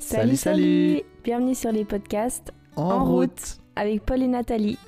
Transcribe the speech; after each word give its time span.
Salut, 0.00 0.36
salut 0.36 1.02
Bienvenue 1.22 1.54
sur 1.54 1.70
les 1.70 1.84
podcasts 1.84 2.54
En, 2.74 3.04
route. 3.04 3.58
avec 3.76 4.02
Paul 4.06 4.22
et 4.22 4.28
Nathalie. 4.28 4.78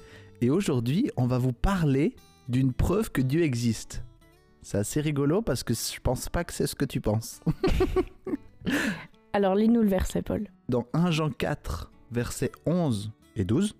Et 0.40 0.48
aujourd'hui, 0.48 1.10
on 1.18 1.26
va 1.26 1.36
vous 1.36 1.52
parler 1.52 2.16
d'une 2.48 2.72
preuve 2.72 3.12
que 3.12 3.20
Dieu 3.20 3.42
existe. 3.42 4.02
C'est 4.62 4.78
assez 4.78 5.02
rigolo 5.02 5.42
parce 5.42 5.64
que 5.64 5.74
je 5.74 6.00
pense 6.02 6.30
pas 6.30 6.44
que 6.44 6.52
c'est 6.54 6.66
ce 6.66 6.74
que 6.74 6.86
tu 6.86 7.02
penses. 7.02 7.40
Alors 9.34 9.54
lis-nous 9.54 9.82
le 9.82 9.88
verset, 9.88 10.22
Paul. 10.22 10.48
Dans 10.70 10.86
1 10.94 11.10
Jean 11.10 11.28
4, 11.28 11.92
versets 12.10 12.52
11 12.64 13.12
et 13.36 13.44
12, 13.44 13.76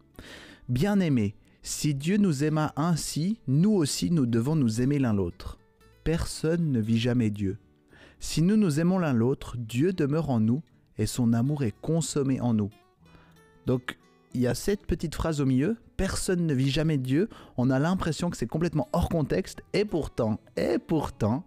Bien-aimés, 0.68 1.34
si 1.62 1.94
Dieu 1.94 2.18
nous 2.18 2.44
aima 2.44 2.74
ainsi, 2.76 3.40
nous 3.46 3.72
aussi 3.72 4.10
nous 4.10 4.26
devons 4.26 4.54
nous 4.54 4.82
aimer 4.82 4.98
l'un 4.98 5.14
l'autre. 5.14 5.58
Personne 6.04 6.70
ne 6.72 6.80
vit 6.80 6.98
jamais 6.98 7.30
Dieu. 7.30 7.56
Si 8.18 8.42
nous 8.42 8.56
nous 8.58 8.80
aimons 8.80 8.98
l'un 8.98 9.14
l'autre, 9.14 9.56
Dieu 9.56 9.94
demeure 9.94 10.28
en 10.28 10.38
nous 10.38 10.62
et 11.02 11.06
son 11.06 11.32
amour 11.32 11.64
est 11.64 11.74
consommé 11.80 12.40
en 12.40 12.54
nous. 12.54 12.70
Donc, 13.66 13.98
il 14.34 14.40
y 14.40 14.46
a 14.46 14.54
cette 14.54 14.86
petite 14.86 15.16
phrase 15.16 15.40
au 15.40 15.46
milieu, 15.46 15.76
personne 15.96 16.46
ne 16.46 16.54
vit 16.54 16.70
jamais 16.70 16.96
Dieu, 16.96 17.28
on 17.56 17.70
a 17.70 17.80
l'impression 17.80 18.30
que 18.30 18.36
c'est 18.36 18.46
complètement 18.46 18.88
hors 18.92 19.08
contexte, 19.08 19.64
et 19.72 19.84
pourtant, 19.84 20.38
et 20.56 20.78
pourtant, 20.78 21.42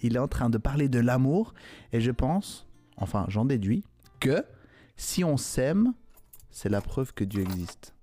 il 0.00 0.16
est 0.16 0.18
en 0.18 0.28
train 0.28 0.48
de 0.48 0.56
parler 0.56 0.88
de 0.88 0.98
l'amour, 0.98 1.52
et 1.92 2.00
je 2.00 2.10
pense, 2.10 2.66
enfin 2.96 3.26
j'en 3.28 3.44
déduis, 3.44 3.84
que 4.18 4.42
si 4.96 5.24
on 5.24 5.36
s'aime, 5.36 5.92
c'est 6.50 6.70
la 6.70 6.80
preuve 6.80 7.12
que 7.12 7.24
Dieu 7.24 7.42
existe. 7.42 7.94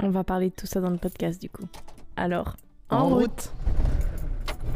On 0.00 0.10
va 0.10 0.22
parler 0.22 0.50
de 0.50 0.54
tout 0.54 0.68
ça 0.68 0.80
dans 0.80 0.90
le 0.90 0.98
podcast 0.98 1.40
du 1.40 1.50
coup. 1.50 1.66
Alors, 2.14 2.56
En 2.90 3.08
route 3.08 3.52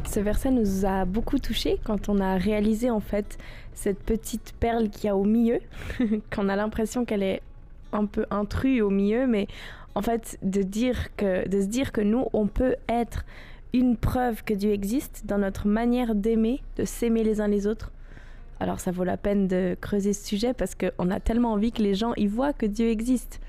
Ce 0.04 0.20
verset 0.20 0.50
nous 0.50 0.84
a 0.84 1.04
beaucoup 1.04 1.38
touchés 1.38 1.78
quand 1.84 2.08
on 2.08 2.20
a 2.20 2.36
réalisé 2.36 2.90
en 2.90 3.00
fait 3.00 3.38
cette 3.72 3.98
petite 3.98 4.52
perle 4.60 4.90
qu'il 4.90 5.04
y 5.04 5.08
a 5.08 5.16
au 5.16 5.24
milieu, 5.24 5.60
qu'on 6.34 6.48
a 6.48 6.56
l'impression 6.56 7.04
qu'elle 7.04 7.22
est 7.22 7.40
un 7.92 8.06
peu 8.06 8.26
intrus 8.30 8.82
au 8.82 8.90
milieu, 8.90 9.26
mais 9.26 9.46
en 9.94 10.02
fait 10.02 10.38
de 10.42 10.62
dire 10.62 11.14
que 11.16 11.48
de 11.48 11.60
se 11.60 11.66
dire 11.66 11.92
que 11.92 12.00
nous 12.00 12.26
on 12.32 12.46
peut 12.46 12.76
être 12.88 13.24
une 13.72 13.96
preuve 13.96 14.44
que 14.44 14.54
Dieu 14.54 14.72
existe 14.72 15.22
dans 15.24 15.38
notre 15.38 15.66
manière 15.66 16.14
d'aimer, 16.14 16.62
de 16.76 16.84
s'aimer 16.84 17.24
les 17.24 17.40
uns 17.40 17.48
les 17.48 17.66
autres. 17.66 17.90
Alors 18.60 18.80
ça 18.80 18.90
vaut 18.90 19.04
la 19.04 19.16
peine 19.16 19.48
de 19.48 19.76
creuser 19.80 20.12
ce 20.12 20.26
sujet 20.26 20.52
parce 20.52 20.74
qu'on 20.74 21.10
a 21.10 21.20
tellement 21.20 21.52
envie 21.52 21.72
que 21.72 21.82
les 21.82 21.94
gens 21.94 22.12
y 22.16 22.26
voient 22.26 22.52
que 22.52 22.66
Dieu 22.66 22.88
existe. 22.90 23.40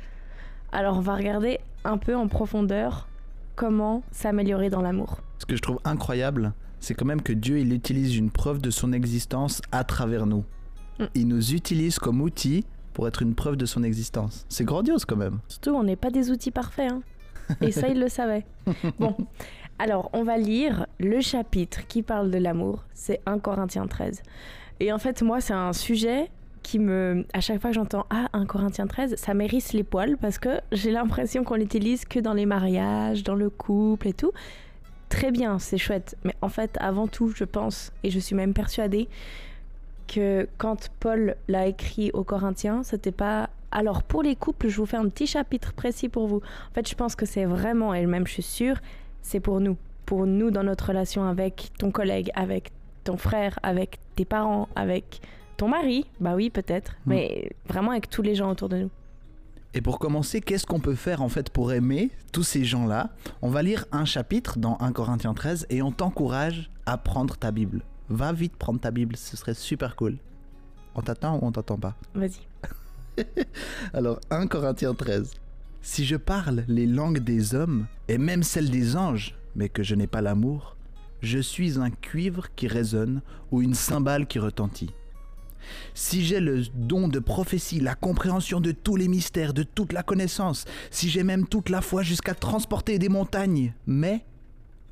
Alors 0.71 0.97
on 0.97 1.01
va 1.01 1.15
regarder 1.15 1.59
un 1.83 1.97
peu 1.97 2.15
en 2.15 2.27
profondeur 2.27 3.07
comment 3.55 4.01
s'améliorer 4.11 4.69
dans 4.69 4.81
l'amour. 4.81 5.19
Ce 5.43 5.45
que 5.45 5.57
je 5.57 5.61
trouve 5.61 5.81
incroyable, 5.83 6.53
c'est 6.79 6.93
quand 6.93 7.03
même 7.03 7.21
que 7.21 7.33
Dieu, 7.33 7.59
il 7.59 7.73
utilise 7.73 8.15
une 8.15 8.31
preuve 8.31 8.61
de 8.61 8.69
son 8.69 8.93
existence 8.93 9.61
à 9.73 9.83
travers 9.83 10.25
nous. 10.25 10.45
Mm. 10.99 11.03
Il 11.15 11.27
nous 11.27 11.51
utilise 11.51 11.99
comme 11.99 12.21
outil 12.21 12.63
pour 12.93 13.09
être 13.09 13.21
une 13.21 13.35
preuve 13.35 13.57
de 13.57 13.65
son 13.65 13.83
existence. 13.83 14.45
C'est 14.47 14.63
grandiose 14.63 15.03
quand 15.03 15.17
même. 15.17 15.39
Surtout, 15.49 15.71
on 15.71 15.83
n'est 15.83 15.97
pas 15.97 16.11
des 16.11 16.31
outils 16.31 16.51
parfaits. 16.51 16.93
hein. 16.93 17.01
Et 17.59 17.73
ça, 17.73 17.89
il 17.89 17.99
le 17.99 18.07
savait. 18.07 18.45
Bon, 18.99 19.17
alors, 19.79 20.09
on 20.13 20.23
va 20.23 20.37
lire 20.37 20.85
le 20.97 21.19
chapitre 21.19 21.85
qui 21.87 22.03
parle 22.03 22.31
de 22.31 22.37
l'amour. 22.37 22.85
C'est 22.93 23.19
1 23.25 23.39
Corinthiens 23.39 23.87
13. 23.87 24.23
Et 24.79 24.93
en 24.93 24.97
fait, 24.97 25.23
moi, 25.23 25.41
c'est 25.41 25.51
un 25.51 25.73
sujet 25.73 26.31
qui 26.61 26.79
me... 26.79 27.25
À 27.33 27.41
chaque 27.41 27.59
fois 27.59 27.71
que 27.71 27.75
j'entends 27.75 28.05
«Ah, 28.09 28.29
1 28.31 28.45
Corinthiens 28.45 28.87
13», 28.87 29.15
ça 29.17 29.33
m'érisse 29.33 29.73
les 29.73 29.83
poils 29.83 30.15
parce 30.15 30.37
que 30.39 30.61
j'ai 30.71 30.91
l'impression 30.91 31.43
qu'on 31.43 31.55
l'utilise 31.55 32.05
que 32.05 32.19
dans 32.19 32.33
les 32.33 32.45
mariages, 32.45 33.25
dans 33.25 33.35
le 33.35 33.49
couple 33.49 34.07
et 34.07 34.13
tout. 34.13 34.31
Très 35.13 35.29
bien, 35.31 35.59
c'est 35.59 35.77
chouette. 35.77 36.17
Mais 36.23 36.33
en 36.41 36.49
fait, 36.49 36.75
avant 36.79 37.07
tout, 37.07 37.31
je 37.35 37.43
pense, 37.43 37.91
et 38.01 38.09
je 38.09 38.17
suis 38.17 38.35
même 38.35 38.51
persuadée, 38.51 39.07
que 40.07 40.47
quand 40.57 40.89
Paul 40.99 41.35
l'a 41.47 41.67
écrit 41.67 42.09
aux 42.13 42.23
Corinthiens, 42.23 42.81
c'était 42.81 43.11
pas. 43.11 43.51
Alors 43.69 44.01
pour 44.01 44.23
les 44.23 44.35
couples, 44.35 44.69
je 44.69 44.77
vous 44.77 44.87
fais 44.87 44.97
un 44.97 45.07
petit 45.09 45.27
chapitre 45.27 45.71
précis 45.73 46.09
pour 46.09 46.25
vous. 46.25 46.37
En 46.37 46.73
fait, 46.73 46.89
je 46.89 46.95
pense 46.95 47.15
que 47.15 47.27
c'est 47.27 47.45
vraiment, 47.45 47.93
et 47.93 48.07
même 48.07 48.25
je 48.25 48.33
suis 48.33 48.41
sûre, 48.41 48.77
c'est 49.21 49.39
pour 49.39 49.59
nous. 49.59 49.77
Pour 50.07 50.25
nous 50.25 50.49
dans 50.49 50.63
notre 50.63 50.87
relation 50.87 51.25
avec 51.25 51.69
ton 51.77 51.91
collègue, 51.91 52.31
avec 52.33 52.71
ton 53.03 53.15
frère, 53.15 53.59
avec 53.61 53.99
tes 54.15 54.25
parents, 54.25 54.67
avec 54.75 55.21
ton 55.57 55.67
mari. 55.67 56.07
Bah 56.21 56.33
oui, 56.35 56.49
peut-être. 56.49 56.93
Mm. 57.05 57.09
Mais 57.09 57.51
vraiment 57.67 57.91
avec 57.91 58.09
tous 58.09 58.23
les 58.23 58.33
gens 58.33 58.49
autour 58.49 58.67
de 58.67 58.77
nous. 58.77 58.89
Et 59.75 59.81
pour 59.81 59.97
commencer, 59.97 60.39
qu'est-ce 60.39 60.67
qu'on 60.67 60.79
peut 60.79 60.93
faire 60.93 61.23
en 61.23 61.29
fait 61.29 61.49
pour 61.49 61.73
aimer 61.73 62.11
tous 62.31 62.43
ces 62.43 62.63
gens-là? 62.63 63.09
On 63.41 63.49
va 63.49 63.63
lire 63.63 63.85
un 63.91 64.05
chapitre 64.05 64.59
dans 64.59 64.77
1 64.79 64.91
Corinthiens 64.91 65.33
13 65.33 65.65
et 65.71 65.81
on 65.81 65.91
t'encourage 65.91 66.69
à 66.85 66.97
prendre 66.97 67.37
ta 67.37 67.51
Bible. 67.51 67.83
Va 68.09 68.33
vite 68.33 68.55
prendre 68.55 68.79
ta 68.79 68.91
Bible, 68.91 69.15
ce 69.17 69.35
serait 69.35 69.55
super 69.55 69.95
cool. 69.95 70.17
On 70.93 71.01
t'attend 71.01 71.37
ou 71.37 71.39
on 71.41 71.51
t'attend 71.51 71.77
pas? 71.77 71.95
Vas-y. 72.13 72.41
Alors 73.93 74.19
1 74.29 74.45
Corinthiens 74.45 74.93
13. 74.93 75.31
Si 75.81 76.05
je 76.05 76.17
parle 76.17 76.65
les 76.67 76.85
langues 76.85 77.19
des 77.19 77.55
hommes 77.55 77.87
et 78.07 78.19
même 78.19 78.43
celles 78.43 78.69
des 78.69 78.95
anges, 78.95 79.35
mais 79.55 79.69
que 79.69 79.81
je 79.81 79.95
n'ai 79.95 80.07
pas 80.07 80.21
l'amour, 80.21 80.77
je 81.21 81.39
suis 81.39 81.79
un 81.79 81.89
cuivre 81.89 82.53
qui 82.55 82.67
résonne 82.67 83.21
ou 83.51 83.63
une 83.63 83.73
cymbale 83.73 84.27
qui 84.27 84.37
retentit. 84.37 84.93
Si 85.93 86.23
j'ai 86.23 86.39
le 86.39 86.63
don 86.73 87.07
de 87.07 87.19
prophétie, 87.19 87.79
la 87.79 87.95
compréhension 87.95 88.59
de 88.59 88.71
tous 88.71 88.95
les 88.95 89.07
mystères, 89.07 89.53
de 89.53 89.63
toute 89.63 89.93
la 89.93 90.03
connaissance, 90.03 90.65
si 90.91 91.09
j'ai 91.09 91.23
même 91.23 91.47
toute 91.47 91.69
la 91.69 91.81
foi 91.81 92.03
jusqu'à 92.03 92.33
transporter 92.33 92.99
des 92.99 93.09
montagnes, 93.09 93.73
mais 93.85 94.23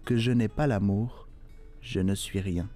que 0.06 0.18
je 0.18 0.32
n'ai 0.32 0.48
pas 0.48 0.68
l'amour, 0.68 1.28
je 1.82 2.00
ne 2.00 2.16
suis 2.16 2.40
rien. 2.40 2.68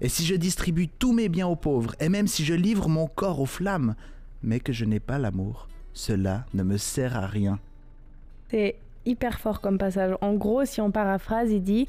Et 0.00 0.08
si 0.08 0.24
je 0.24 0.34
distribue 0.34 0.88
tous 0.88 1.12
mes 1.12 1.28
biens 1.28 1.46
aux 1.46 1.56
pauvres, 1.56 1.94
et 2.00 2.08
même 2.08 2.26
si 2.26 2.44
je 2.44 2.54
livre 2.54 2.88
mon 2.88 3.06
corps 3.06 3.40
aux 3.40 3.46
flammes, 3.46 3.94
mais 4.42 4.60
que 4.60 4.72
je 4.72 4.84
n'ai 4.84 5.00
pas 5.00 5.18
l'amour, 5.18 5.68
cela 5.92 6.46
ne 6.54 6.62
me 6.62 6.76
sert 6.76 7.16
à 7.16 7.26
rien. 7.26 7.58
C'est 8.50 8.76
hyper 9.04 9.38
fort 9.38 9.60
comme 9.60 9.78
passage. 9.78 10.16
En 10.20 10.34
gros, 10.34 10.64
si 10.64 10.80
on 10.80 10.90
paraphrase, 10.90 11.50
il 11.50 11.62
dit 11.62 11.86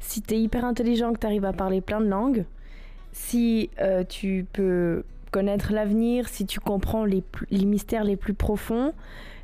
si 0.00 0.20
t'es 0.20 0.38
hyper 0.38 0.64
intelligent, 0.64 1.12
que 1.12 1.18
t'arrives 1.18 1.44
à 1.44 1.52
parler 1.52 1.80
plein 1.80 2.00
de 2.00 2.06
langues, 2.06 2.44
si 3.14 3.70
euh, 3.80 4.02
tu 4.02 4.44
peux 4.52 5.04
connaître 5.30 5.72
l'avenir, 5.72 6.28
si 6.28 6.46
tu 6.46 6.60
comprends 6.60 7.04
les, 7.04 7.22
mystères 7.50 8.04
les 8.04 8.16
plus 8.16 8.34
profonds, 8.34 8.92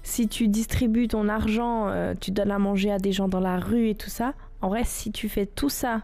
si 0.02 0.28
tu 0.28 0.48
distribues 0.48 1.08
ton 1.08 1.28
argent, 1.28 1.88
euh, 1.88 2.14
tu 2.20 2.32
donnes 2.32 2.50
à 2.50 2.58
manger 2.58 2.90
à 2.90 2.98
des 2.98 3.12
gens 3.12 3.28
dans 3.28 3.40
la 3.40 3.58
rue 3.58 3.88
et 3.88 3.94
tout 3.94 4.10
ça, 4.10 4.34
en 4.60 4.68
vrai, 4.68 4.82
si 4.84 5.12
tu 5.12 5.28
fais 5.28 5.46
tout 5.46 5.68
ça, 5.68 6.02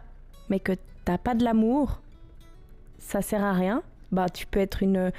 mais 0.49 0.61
que 0.61 0.73
t'as 1.05 1.19
pas 1.19 1.35
de 1.35 1.45
l'amour, 1.45 2.01
ça 2.99 3.21
sert 3.21 3.45
à 3.45 3.53
rien. 3.53 3.83
Bah, 4.13 4.29
tu 4.29 4.47
peux 4.47 4.61
être 4.61 4.85
une 4.85 5.11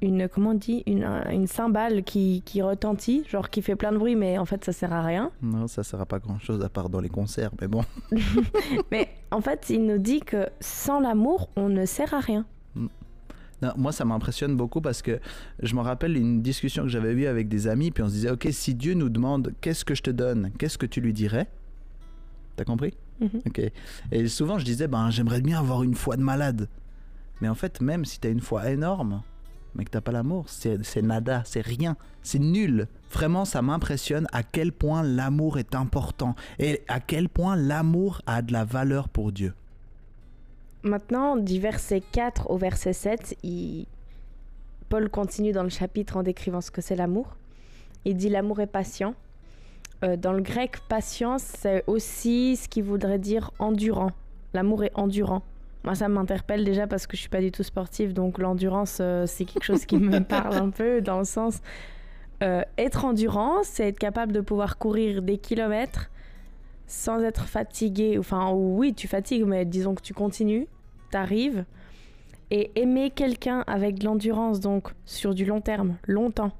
une 0.00 0.28
comment 0.28 0.50
on 0.50 0.54
dit 0.54 0.82
une, 0.86 1.04
une 1.30 1.46
cymbale 1.46 2.04
qui, 2.04 2.42
qui 2.44 2.62
retentit 2.62 3.24
genre 3.28 3.50
qui 3.50 3.62
fait 3.62 3.76
plein 3.76 3.92
de 3.92 3.98
bruit 3.98 4.14
mais 4.16 4.38
en 4.38 4.44
fait 4.44 4.64
ça 4.64 4.72
sert 4.72 4.92
à 4.92 5.02
rien 5.02 5.30
Non, 5.42 5.66
ça 5.66 5.82
sert 5.82 6.00
à 6.00 6.06
pas 6.06 6.18
grand 6.18 6.38
chose 6.38 6.62
à 6.62 6.68
part 6.68 6.88
dans 6.88 7.00
les 7.00 7.08
concerts, 7.08 7.50
mais 7.60 7.68
bon. 7.68 7.84
mais 8.90 9.08
en 9.30 9.40
fait 9.40 9.66
il 9.70 9.84
nous 9.84 9.98
dit 9.98 10.20
que 10.20 10.48
sans 10.60 11.00
l'amour 11.00 11.50
on 11.56 11.68
ne 11.68 11.84
sert 11.84 12.14
à 12.14 12.20
rien 12.20 12.46
Non, 13.60 13.72
moi, 13.76 13.90
ça 13.90 14.04
m'impressionne 14.04 14.56
beaucoup 14.56 14.80
parce 14.80 15.02
que 15.02 15.18
je 15.60 15.74
me 15.74 15.80
rappelle 15.80 16.16
une 16.16 16.42
discussion 16.42 16.84
que 16.84 16.88
j'avais 16.88 17.12
eue 17.12 17.26
avec 17.26 17.48
des 17.48 17.66
amis, 17.66 17.90
puis 17.90 18.04
on 18.04 18.06
se 18.06 18.12
disait, 18.12 18.30
OK, 18.30 18.46
si 18.52 18.76
Dieu 18.76 18.94
nous 18.94 19.08
demande 19.08 19.52
qu'est-ce 19.60 19.84
que 19.84 19.96
je 19.96 20.02
te 20.02 20.10
donne, 20.10 20.52
qu'est-ce 20.58 20.78
que 20.78 20.86
tu 20.86 21.00
lui 21.00 21.12
dirais? 21.12 21.48
T'as 22.54 22.64
compris? 22.64 22.94
Mhm. 23.20 23.40
OK. 23.46 23.60
Et 24.12 24.28
souvent, 24.28 24.58
je 24.58 24.64
disais, 24.64 24.86
ben, 24.86 25.10
j'aimerais 25.10 25.40
bien 25.40 25.58
avoir 25.58 25.82
une 25.82 25.96
foi 25.96 26.16
de 26.16 26.22
malade. 26.22 26.68
Mais 27.40 27.48
en 27.48 27.56
fait, 27.56 27.80
même 27.80 28.04
si 28.04 28.20
t'as 28.20 28.30
une 28.30 28.40
foi 28.40 28.70
énorme, 28.70 29.22
mais 29.78 29.84
que 29.84 29.90
t'as 29.90 30.00
pas 30.00 30.12
l'amour, 30.12 30.46
c'est 30.48 31.02
nada, 31.02 31.42
c'est 31.46 31.60
rien, 31.60 31.96
c'est 32.22 32.40
nul. 32.40 32.88
Vraiment, 33.12 33.44
ça 33.44 33.62
m'impressionne 33.62 34.26
à 34.32 34.42
quel 34.42 34.72
point 34.72 35.02
l'amour 35.04 35.56
est 35.58 35.74
important 35.76 36.34
et 36.58 36.82
à 36.88 36.98
quel 37.00 37.28
point 37.28 37.54
l'amour 37.56 38.20
a 38.26 38.42
de 38.42 38.52
la 38.52 38.64
valeur 38.64 39.08
pour 39.08 39.30
Dieu. 39.32 39.54
maintenant 40.82 41.36
du 41.36 41.60
verset 41.60 42.02
4 42.12 42.50
au 42.50 42.56
verset 42.58 42.92
7 42.92 43.36
il... 43.42 43.86
Paul 44.88 45.08
continue 45.10 45.52
dans 45.52 45.62
le 45.64 45.68
chapitre 45.68 46.16
en 46.16 46.22
décrivant 46.22 46.60
ce 46.60 46.70
que 46.70 46.80
c'est 46.80 46.96
l'amour 46.96 47.36
il 48.04 48.16
dit 48.16 48.28
l'amour 48.28 48.60
est 48.60 48.66
patient 48.66 49.14
Euh, 50.04 50.16
dans 50.16 50.32
le 50.32 50.42
grec 50.42 50.72
patience 50.88 51.42
c'est 51.42 51.82
aussi 51.88 52.54
ce 52.56 52.68
qui 52.68 52.82
voudrait 52.82 53.18
dire 53.18 53.50
endurant 53.58 54.12
l'amour 54.54 54.84
est 54.84 54.92
endurant 54.94 55.42
moi 55.84 55.94
ça 55.94 56.08
m'interpelle 56.08 56.64
déjà 56.64 56.86
parce 56.86 57.06
que 57.06 57.16
je 57.16 57.22
suis 57.22 57.28
pas 57.28 57.40
du 57.40 57.52
tout 57.52 57.62
sportive 57.62 58.12
donc 58.12 58.38
l'endurance 58.38 58.98
euh, 59.00 59.26
c'est 59.26 59.44
quelque 59.44 59.64
chose 59.64 59.86
qui 59.86 59.96
me 59.96 60.20
parle 60.24 60.56
un 60.56 60.70
peu 60.70 61.00
dans 61.00 61.18
le 61.18 61.24
sens 61.24 61.60
euh, 62.42 62.62
être 62.76 63.04
endurant 63.04 63.62
c'est 63.64 63.88
être 63.88 63.98
capable 63.98 64.32
de 64.32 64.40
pouvoir 64.40 64.78
courir 64.78 65.22
des 65.22 65.38
kilomètres 65.38 66.10
sans 66.86 67.20
être 67.20 67.46
fatigué. 67.46 68.16
Enfin 68.18 68.52
oui 68.52 68.94
tu 68.94 69.08
fatigues 69.08 69.44
mais 69.44 69.64
disons 69.64 69.94
que 69.94 70.02
tu 70.02 70.14
continues 70.14 70.66
t'arrives. 71.10 71.64
Et 72.50 72.70
aimer 72.80 73.10
quelqu'un 73.10 73.62
avec 73.66 73.98
de 73.98 74.04
l'endurance 74.06 74.60
donc 74.60 74.88
sur 75.04 75.34
du 75.34 75.44
long 75.44 75.60
terme 75.60 75.96
longtemps 76.06 76.52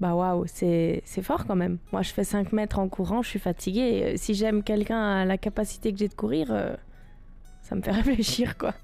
bah 0.00 0.14
waouh 0.14 0.44
c'est 0.46 1.02
fort 1.22 1.46
quand 1.46 1.56
même. 1.56 1.78
Moi 1.92 2.02
je 2.02 2.12
fais 2.12 2.24
5 2.24 2.52
mètres 2.52 2.78
en 2.78 2.88
courant 2.88 3.22
je 3.22 3.28
suis 3.28 3.38
fatiguée. 3.38 4.14
Si 4.16 4.34
j'aime 4.34 4.62
quelqu'un 4.62 5.00
à 5.00 5.24
la 5.24 5.38
capacité 5.38 5.92
que 5.92 5.98
j'ai 5.98 6.08
de 6.08 6.14
courir 6.14 6.48
euh, 6.50 6.74
ça 7.62 7.74
me 7.74 7.82
fait 7.82 7.92
réfléchir 7.92 8.56
quoi 8.58 8.74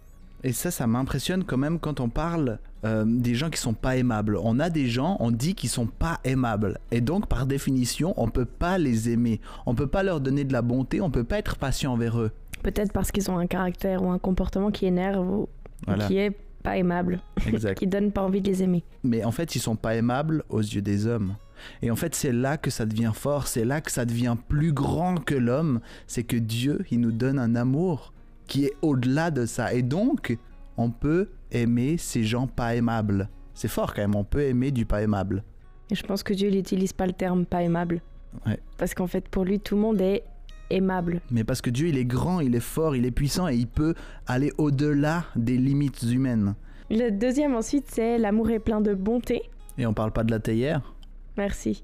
Et 0.44 0.52
ça, 0.52 0.70
ça 0.70 0.86
m'impressionne 0.86 1.44
quand 1.44 1.56
même 1.56 1.78
quand 1.78 2.00
on 2.00 2.08
parle 2.08 2.58
euh, 2.84 3.04
des 3.06 3.34
gens 3.34 3.50
qui 3.50 3.58
sont 3.58 3.74
pas 3.74 3.96
aimables. 3.96 4.38
On 4.42 4.60
a 4.60 4.70
des 4.70 4.88
gens, 4.88 5.16
on 5.20 5.30
dit 5.30 5.54
qu'ils 5.54 5.68
sont 5.70 5.86
pas 5.86 6.20
aimables. 6.24 6.78
Et 6.90 7.00
donc, 7.00 7.26
par 7.26 7.46
définition, 7.46 8.14
on 8.16 8.28
peut 8.28 8.44
pas 8.44 8.78
les 8.78 9.10
aimer. 9.10 9.40
On 9.66 9.74
peut 9.74 9.88
pas 9.88 10.02
leur 10.02 10.20
donner 10.20 10.44
de 10.44 10.52
la 10.52 10.62
bonté, 10.62 11.00
on 11.00 11.10
peut 11.10 11.24
pas 11.24 11.38
être 11.38 11.56
patient 11.56 11.92
envers 11.92 12.20
eux. 12.20 12.30
Peut-être 12.62 12.92
parce 12.92 13.10
qu'ils 13.10 13.30
ont 13.30 13.38
un 13.38 13.46
caractère 13.46 14.02
ou 14.02 14.10
un 14.10 14.18
comportement 14.18 14.70
qui 14.70 14.86
énerve 14.86 15.28
ou, 15.28 15.48
Voilà. 15.86 16.06
qui 16.06 16.18
est 16.18 16.32
pas 16.62 16.76
aimable, 16.76 17.20
qui 17.76 17.86
donne 17.86 18.10
pas 18.12 18.22
envie 18.22 18.40
de 18.40 18.48
les 18.48 18.62
aimer. 18.62 18.84
Mais 19.04 19.24
en 19.24 19.30
fait, 19.32 19.54
ils 19.56 19.60
sont 19.60 19.76
pas 19.76 19.94
aimables 19.94 20.44
aux 20.48 20.60
yeux 20.60 20.82
des 20.82 21.06
hommes. 21.06 21.34
Et 21.82 21.90
en 21.90 21.96
fait, 21.96 22.14
c'est 22.14 22.32
là 22.32 22.56
que 22.56 22.70
ça 22.70 22.86
devient 22.86 23.12
fort, 23.14 23.46
c'est 23.48 23.64
là 23.64 23.80
que 23.80 23.90
ça 23.90 24.04
devient 24.04 24.36
plus 24.48 24.72
grand 24.72 25.16
que 25.16 25.34
l'homme. 25.34 25.80
C'est 26.06 26.22
que 26.24 26.36
Dieu, 26.36 26.84
il 26.90 27.00
nous 27.00 27.12
donne 27.12 27.38
un 27.38 27.54
amour 27.56 28.12
qui 28.48 28.64
est 28.64 28.74
au-delà 28.82 29.30
de 29.30 29.46
ça. 29.46 29.72
Et 29.72 29.82
donc, 29.82 30.36
on 30.76 30.90
peut 30.90 31.28
aimer 31.52 31.96
ces 31.98 32.24
gens 32.24 32.48
pas 32.48 32.74
aimables. 32.74 33.28
C'est 33.54 33.68
fort 33.68 33.94
quand 33.94 34.02
même, 34.02 34.16
on 34.16 34.24
peut 34.24 34.42
aimer 34.42 34.72
du 34.72 34.86
pas 34.86 35.02
aimable. 35.02 35.44
Et 35.90 35.94
je 35.94 36.02
pense 36.02 36.22
que 36.22 36.34
Dieu 36.34 36.50
n'utilise 36.50 36.92
pas 36.92 37.06
le 37.06 37.12
terme 37.12 37.46
pas 37.46 37.62
aimable. 37.62 38.02
Ouais. 38.46 38.58
Parce 38.76 38.94
qu'en 38.94 39.06
fait, 39.06 39.28
pour 39.28 39.44
lui, 39.44 39.60
tout 39.60 39.74
le 39.74 39.80
monde 39.80 40.00
est 40.00 40.24
aimable. 40.70 41.20
Mais 41.30 41.44
parce 41.44 41.60
que 41.60 41.70
Dieu, 41.70 41.88
il 41.88 41.98
est 41.98 42.04
grand, 42.04 42.40
il 42.40 42.54
est 42.54 42.60
fort, 42.60 42.94
il 42.94 43.06
est 43.06 43.10
puissant 43.10 43.48
et 43.48 43.54
il 43.54 43.66
peut 43.66 43.94
aller 44.26 44.52
au-delà 44.58 45.24
des 45.34 45.56
limites 45.56 46.02
humaines. 46.02 46.54
Le 46.90 47.10
deuxième 47.10 47.54
ensuite, 47.54 47.86
c'est 47.88 48.18
l'amour 48.18 48.50
est 48.50 48.58
plein 48.58 48.80
de 48.80 48.94
bonté. 48.94 49.42
Et 49.76 49.86
on 49.86 49.94
parle 49.94 50.12
pas 50.12 50.24
de 50.24 50.30
la 50.30 50.40
théière? 50.40 50.94
Merci. 51.36 51.82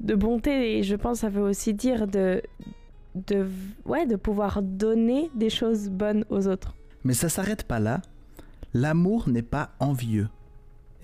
De 0.00 0.14
bonté, 0.14 0.78
et 0.78 0.82
je 0.82 0.94
pense 0.94 1.18
que 1.18 1.20
ça 1.22 1.28
veut 1.28 1.42
aussi 1.42 1.74
dire 1.74 2.06
de, 2.06 2.40
de, 3.26 3.46
ouais, 3.84 4.06
de 4.06 4.16
pouvoir 4.16 4.62
donner 4.62 5.30
des 5.34 5.50
choses 5.50 5.88
bonnes 5.88 6.24
aux 6.30 6.46
autres. 6.48 6.74
Mais 7.04 7.14
ça 7.14 7.28
s'arrête 7.28 7.64
pas 7.64 7.80
là. 7.80 8.02
L'amour 8.74 9.28
n'est 9.28 9.42
pas 9.42 9.70
envieux. 9.80 10.28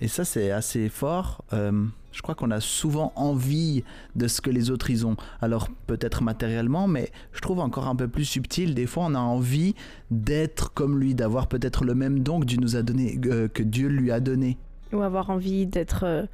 Et 0.01 0.07
ça, 0.07 0.25
c'est 0.25 0.51
assez 0.51 0.89
fort. 0.89 1.43
Euh, 1.53 1.85
je 2.15 2.21
crois 2.21 2.35
qu'on 2.35 2.51
a 2.51 2.61
souvent 2.61 3.11
envie 3.15 3.83
de 4.15 4.27
ce 4.27 4.39
que 4.39 4.49
les 4.49 4.71
autres 4.71 4.89
ils 4.89 5.05
ont. 5.05 5.17
Alors 5.41 5.67
peut-être 5.87 6.23
matériellement, 6.23 6.87
mais 6.87 7.11
je 7.33 7.41
trouve 7.41 7.59
encore 7.59 7.87
un 7.87 7.95
peu 7.95 8.07
plus 8.07 8.25
subtil. 8.25 8.73
Des 8.73 8.87
fois, 8.87 9.05
on 9.07 9.15
a 9.15 9.19
envie 9.19 9.75
d'être 10.11 10.73
comme 10.73 10.97
lui, 10.99 11.13
d'avoir 11.13 11.47
peut-être 11.47 11.83
le 11.83 11.93
même 11.93 12.19
don 12.19 12.39
que 12.39 12.45
Dieu 12.45 12.57
nous 12.59 12.77
a 12.77 12.83
donné, 12.83 13.19
euh, 13.25 13.47
que 13.49 13.63
Dieu 13.63 13.89
lui 13.89 14.11
a 14.11 14.21
donné. 14.21 14.57
Ou 14.93 15.01
avoir 15.01 15.29
envie 15.29 15.65
d'être 15.65 16.05
euh, 16.05 16.25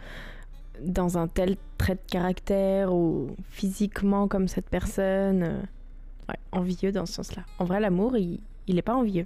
dans 0.83 1.17
un 1.17 1.27
tel 1.27 1.57
trait 1.77 1.95
de 1.95 2.11
caractère 2.11 2.93
ou 2.93 3.35
physiquement 3.49 4.27
comme 4.27 4.47
cette 4.47 4.69
personne. 4.69 5.43
euh, 5.43 5.61
envieux 6.51 6.91
dans 6.91 7.05
ce 7.05 7.13
sens-là. 7.13 7.43
En 7.59 7.65
vrai, 7.65 7.79
l'amour, 7.79 8.17
il 8.17 8.39
n'est 8.67 8.81
pas 8.81 8.95
envieux. 8.95 9.25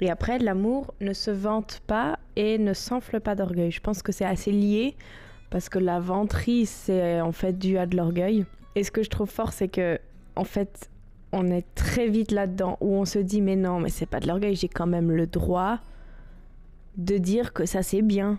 Et 0.00 0.10
après, 0.10 0.38
l'amour 0.38 0.94
ne 1.00 1.12
se 1.12 1.30
vante 1.30 1.80
pas 1.86 2.18
et 2.36 2.58
ne 2.58 2.74
s'enfle 2.74 3.20
pas 3.20 3.34
d'orgueil. 3.34 3.70
Je 3.70 3.80
pense 3.80 4.02
que 4.02 4.12
c'est 4.12 4.24
assez 4.24 4.52
lié 4.52 4.94
parce 5.50 5.68
que 5.68 5.78
la 5.78 6.00
vanterie, 6.00 6.66
c'est 6.66 7.20
en 7.20 7.32
fait 7.32 7.58
dû 7.58 7.78
à 7.78 7.86
de 7.86 7.96
l'orgueil. 7.96 8.44
Et 8.74 8.84
ce 8.84 8.90
que 8.90 9.02
je 9.02 9.08
trouve 9.08 9.30
fort, 9.30 9.52
c'est 9.52 9.68
que 9.68 9.98
en 10.34 10.44
fait, 10.44 10.90
on 11.32 11.50
est 11.50 11.64
très 11.74 12.08
vite 12.08 12.30
là-dedans 12.30 12.76
où 12.80 12.94
on 12.94 13.06
se 13.06 13.18
dit 13.18 13.40
mais 13.40 13.56
non, 13.56 13.80
mais 13.80 13.88
c'est 13.88 14.06
pas 14.06 14.20
de 14.20 14.28
l'orgueil, 14.28 14.54
j'ai 14.54 14.68
quand 14.68 14.86
même 14.86 15.10
le 15.10 15.26
droit 15.26 15.78
de 16.98 17.16
dire 17.16 17.54
que 17.54 17.64
ça 17.64 17.82
c'est 17.82 18.02
bien. 18.02 18.38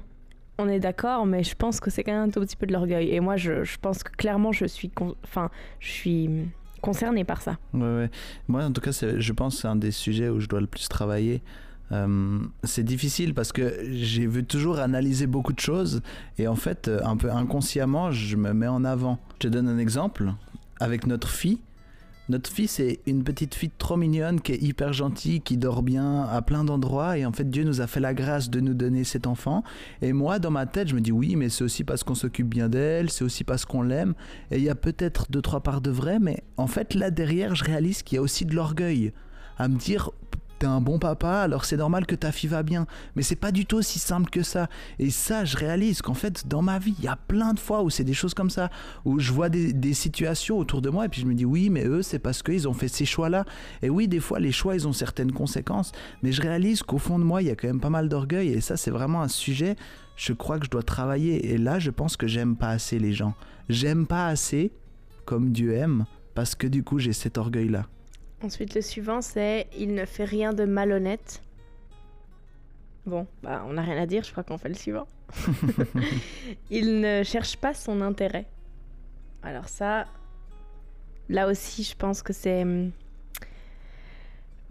On 0.59 0.67
est 0.67 0.79
d'accord, 0.79 1.25
mais 1.25 1.43
je 1.43 1.55
pense 1.55 1.79
que 1.79 1.91
c'est 1.91 2.03
quand 2.03 2.13
même 2.13 2.29
un 2.29 2.31
tout 2.31 2.39
petit 2.41 2.55
peu 2.55 2.65
de 2.65 2.73
l'orgueil. 2.73 3.11
Et 3.11 3.19
moi, 3.19 3.37
je, 3.37 3.77
pense 3.79 4.03
que 4.03 4.11
clairement, 4.11 4.51
je 4.51 4.65
suis, 4.65 4.91
enfin, 5.23 5.51
je 5.79 5.87
suis 5.87 6.29
concernée 6.81 7.23
par 7.23 7.41
ça. 7.41 7.57
Ouais. 7.73 8.09
Moi, 8.47 8.63
en 8.63 8.71
tout 8.71 8.81
cas, 8.81 8.91
je 8.91 9.33
pense 9.33 9.55
que 9.55 9.61
c'est 9.61 9.67
un 9.67 9.75
des 9.75 9.91
sujets 9.91 10.29
où 10.29 10.39
je 10.39 10.47
dois 10.47 10.61
le 10.61 10.67
plus 10.67 10.87
travailler. 10.89 11.43
Euh, 11.91 12.39
c'est 12.63 12.83
difficile 12.83 13.33
parce 13.33 13.53
que 13.53 13.79
j'ai 13.91 14.27
vu 14.27 14.43
toujours 14.43 14.79
analyser 14.79 15.25
beaucoup 15.25 15.53
de 15.53 15.59
choses 15.59 16.01
et 16.37 16.47
en 16.47 16.55
fait, 16.55 16.87
euh, 16.87 16.99
un 17.05 17.15
peu 17.15 17.31
inconsciemment, 17.31 18.11
je 18.11 18.35
me 18.35 18.51
mets 18.53 18.67
en 18.67 18.83
avant. 18.83 19.19
Je 19.35 19.47
te 19.47 19.47
donne 19.47 19.69
un 19.69 19.77
exemple. 19.77 20.33
Avec 20.79 21.07
notre 21.07 21.29
fille, 21.29 21.59
notre 22.29 22.51
fille, 22.51 22.67
c'est 22.67 22.99
une 23.05 23.23
petite 23.23 23.55
fille 23.55 23.71
trop 23.77 23.95
mignonne 23.95 24.41
qui 24.41 24.51
est 24.51 24.61
hyper 24.61 24.91
gentille, 24.91 25.39
qui 25.39 25.55
dort 25.55 25.81
bien 25.81 26.23
à 26.23 26.41
plein 26.41 26.65
d'endroits 26.65 27.17
et 27.17 27.25
en 27.25 27.31
fait, 27.31 27.49
Dieu 27.49 27.63
nous 27.63 27.79
a 27.79 27.87
fait 27.87 28.01
la 28.01 28.13
grâce 28.13 28.49
de 28.49 28.59
nous 28.59 28.73
donner 28.73 29.05
cet 29.05 29.27
enfant. 29.27 29.63
Et 30.01 30.11
moi, 30.11 30.39
dans 30.39 30.51
ma 30.51 30.65
tête, 30.65 30.89
je 30.89 30.95
me 30.95 31.01
dis 31.01 31.11
oui, 31.11 31.37
mais 31.37 31.47
c'est 31.47 31.63
aussi 31.63 31.85
parce 31.85 32.03
qu'on 32.03 32.15
s'occupe 32.15 32.49
bien 32.49 32.67
d'elle, 32.67 33.09
c'est 33.09 33.23
aussi 33.23 33.43
parce 33.45 33.63
qu'on 33.63 33.81
l'aime. 33.81 34.13
Et 34.51 34.57
il 34.57 34.63
y 34.63 34.69
a 34.69 34.75
peut-être 34.75 35.27
deux, 35.31 35.41
trois 35.41 35.61
parts 35.61 35.81
de 35.81 35.91
vrai, 35.91 36.19
mais 36.19 36.43
en 36.57 36.67
fait, 36.67 36.93
là 36.93 37.11
derrière, 37.11 37.55
je 37.55 37.63
réalise 37.63 38.03
qu'il 38.03 38.17
y 38.17 38.19
a 38.19 38.21
aussi 38.21 38.45
de 38.45 38.53
l'orgueil. 38.55 39.13
À 39.57 39.69
me 39.69 39.77
dire, 39.77 40.11
t'es 40.59 40.65
un 40.65 40.81
bon 40.81 40.99
papa, 40.99 41.41
alors 41.41 41.65
c'est 41.65 41.77
normal 41.77 42.05
que 42.05 42.15
ta 42.15 42.31
fille 42.31 42.49
va 42.49 42.63
bien. 42.63 42.87
Mais 43.15 43.23
c'est 43.23 43.35
pas 43.35 43.51
du 43.51 43.65
tout 43.65 43.77
aussi 43.77 43.99
simple 43.99 44.29
que 44.29 44.43
ça. 44.43 44.67
Et 44.99 45.09
ça, 45.09 45.45
je 45.45 45.57
réalise 45.57 46.01
qu'en 46.01 46.13
fait, 46.13 46.47
dans 46.47 46.61
ma 46.61 46.79
vie, 46.79 46.95
il 46.97 47.05
y 47.05 47.07
a 47.07 47.15
plein 47.15 47.53
de 47.53 47.59
fois 47.59 47.83
où 47.83 47.89
c'est 47.89 48.03
des 48.03 48.13
choses 48.13 48.33
comme 48.33 48.49
ça, 48.49 48.69
où 49.05 49.19
je 49.19 49.31
vois 49.31 49.49
des, 49.49 49.73
des 49.73 49.93
situations 49.93 50.57
autour 50.57 50.81
de 50.81 50.89
moi, 50.89 51.05
et 51.05 51.09
puis 51.09 51.21
je 51.21 51.25
me 51.25 51.33
dis, 51.33 51.45
oui, 51.45 51.69
mais 51.69 51.85
eux, 51.85 52.01
c'est 52.01 52.19
parce 52.19 52.43
qu'ils 52.43 52.67
ont 52.67 52.73
fait 52.73 52.87
ces 52.87 53.05
choix-là. 53.05 53.45
Et 53.81 53.89
oui, 53.89 54.07
des 54.07 54.19
fois, 54.19 54.39
les 54.39 54.51
choix, 54.51 54.75
ils 54.75 54.87
ont 54.87 54.93
certaines 54.93 55.31
conséquences. 55.31 55.91
Mais 56.23 56.31
je 56.31 56.41
réalise 56.41 56.83
qu'au 56.83 56.97
fond 56.97 57.19
de 57.19 57.23
moi, 57.23 57.41
il 57.41 57.47
y 57.47 57.51
a 57.51 57.55
quand 57.55 57.67
même 57.67 57.79
pas 57.79 57.89
mal 57.89 58.09
d'orgueil. 58.09 58.49
Et 58.49 58.61
ça, 58.61 58.77
c'est 58.77 58.91
vraiment 58.91 59.21
un 59.21 59.27
sujet, 59.27 59.75
je 60.15 60.33
crois 60.33 60.59
que 60.59 60.65
je 60.65 60.71
dois 60.71 60.83
travailler. 60.83 61.51
Et 61.51 61.57
là, 61.57 61.79
je 61.79 61.91
pense 61.91 62.17
que 62.17 62.27
j'aime 62.27 62.55
pas 62.55 62.69
assez 62.69 62.99
les 62.99 63.13
gens. 63.13 63.33
J'aime 63.69 64.07
pas 64.07 64.27
assez 64.27 64.71
comme 65.25 65.51
Dieu 65.51 65.73
aime, 65.73 66.05
parce 66.35 66.55
que 66.55 66.67
du 66.67 66.83
coup, 66.83 66.99
j'ai 66.99 67.13
cet 67.13 67.37
orgueil-là. 67.37 67.85
Ensuite, 68.43 68.75
le 68.75 68.81
suivant, 68.81 69.21
c'est 69.21 69.67
il 69.77 69.93
ne 69.93 70.05
fait 70.05 70.25
rien 70.25 70.53
de 70.53 70.65
malhonnête. 70.65 71.41
Bon, 73.05 73.25
bah, 73.41 73.63
on 73.67 73.73
n'a 73.73 73.81
rien 73.81 73.97
à 74.01 74.05
dire, 74.05 74.23
je 74.23 74.31
crois 74.31 74.43
qu'on 74.43 74.57
fait 74.57 74.69
le 74.69 74.75
suivant. 74.75 75.07
il 76.69 76.99
ne 76.99 77.23
cherche 77.23 77.57
pas 77.57 77.73
son 77.73 78.01
intérêt. 78.01 78.45
Alors 79.41 79.69
ça, 79.69 80.05
là 81.29 81.47
aussi, 81.47 81.83
je 81.83 81.95
pense 81.95 82.21
que 82.21 82.33
c'est... 82.33 82.61
hum, 82.61 82.91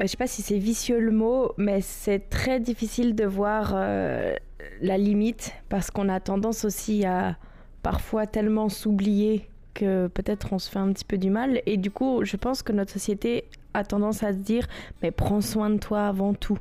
euh, 0.01 0.03
Je 0.03 0.07
sais 0.07 0.17
pas 0.17 0.27
si 0.27 0.43
c'est 0.43 0.59
vicieux 0.59 1.01
le 1.01 1.13
mot, 1.13 1.53
mais 1.57 1.81
c'est 1.81 2.29
très 2.29 2.61
difficile 2.61 3.15
de 3.15 3.25
voir 3.25 3.73
euh, 3.75 4.35
la 4.81 4.99
limite 4.99 5.53
parce 5.69 5.91
qu'on 5.91 6.09
a 6.09 6.21
tendance 6.21 6.65
aussi 6.65 7.05
à 7.05 7.37
parfois 7.83 8.27
tellement 8.27 8.69
s'oublier 8.69 9.49
que 9.77 10.09
peut-être 10.09 10.53
on 10.53 10.59
se 10.59 10.71
fait 10.71 10.79
un 10.79 10.93
petit 10.93 11.05
peu 11.05 11.19
du 11.19 11.31
mal. 11.31 11.61
Et 11.67 11.77
du 11.77 11.91
coup, 11.91 12.25
je 12.25 12.37
pense 12.37 12.63
que 12.63 12.73
notre 12.73 12.93
société 12.93 13.45
a 13.75 13.85
tendance 13.85 14.23
à 14.23 14.33
se 14.33 14.39
dire, 14.39 14.67
mais 15.03 15.11
prends 15.11 15.41
soin 15.41 15.71
de 15.71 15.79
toi 15.79 16.07
avant 16.07 16.35
tout. 16.35 16.59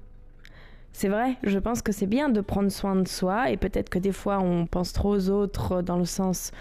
C'est 0.92 1.10
vrai, 1.10 1.36
je 1.44 1.60
pense 1.60 1.82
que 1.82 1.92
c'est 1.92 2.08
bien 2.08 2.30
de 2.30 2.40
prendre 2.42 2.70
soin 2.70 2.96
de 2.96 3.08
soi 3.08 3.52
et 3.52 3.58
peut-être 3.58 3.90
que 3.90 4.00
des 4.00 4.14
fois 4.14 4.40
on 4.40 4.66
pense 4.66 4.94
trop 4.94 5.14
aux 5.14 5.30
autres 5.30 5.82
dans 5.82 5.98
le 5.98 6.06
sens 6.06 6.54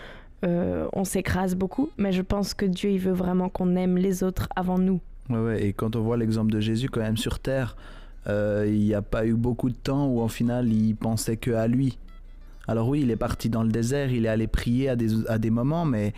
euh, 0.45 0.89
on 0.93 1.05
s'écrase 1.05 1.55
beaucoup, 1.55 1.91
mais 1.99 2.11
je 2.11 2.21
pense 2.21 2.53
que 2.53 2.67
Dieu 2.67 2.91
il 2.91 2.99
veut 2.99 3.13
vraiment 3.13 3.49
qu'on 3.49 3.77
aime 3.77 3.97
les 3.97 4.25
autres 4.25 4.49
avant 4.57 4.77
nous. 4.77 5.01
Ouais, 5.31 5.39
ouais, 5.39 5.67
et 5.67 5.73
quand 5.73 5.95
on 5.95 6.01
voit 6.01 6.17
l'exemple 6.17 6.53
de 6.53 6.59
Jésus 6.59 6.89
quand 6.89 7.01
même 7.01 7.17
sur 7.17 7.39
Terre, 7.39 7.77
euh, 8.27 8.65
il 8.67 8.81
n'y 8.81 8.95
a 8.95 9.03
pas 9.03 9.25
eu 9.25 9.35
beaucoup 9.35 9.71
de 9.71 9.77
temps 9.77 10.09
où 10.09 10.21
en 10.21 10.29
final 10.29 10.73
il 10.73 10.97
pensait 10.97 11.37
que 11.37 11.53
à 11.53 11.69
lui. 11.69 11.97
Alors 12.67 12.89
oui, 12.89 13.03
il 13.03 13.13
est 13.13 13.17
parti 13.17 13.49
dans 13.49 13.63
le 13.63 13.71
désert, 13.71 14.11
il 14.11 14.27
est 14.27 14.29
allé 14.29 14.49
prier 14.49 14.89
à 14.89 14.97
des, 14.97 15.27
à 15.29 15.39
des 15.39 15.51
moments, 15.51 15.85
mais 15.85 16.13